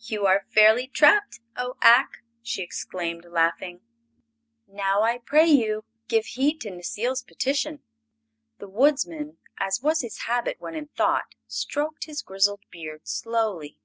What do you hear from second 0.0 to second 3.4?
"You are fairly trapped, O Ak!" she exclaimed,